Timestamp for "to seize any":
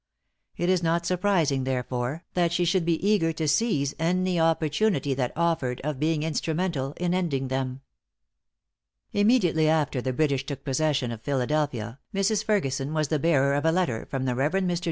3.33-4.39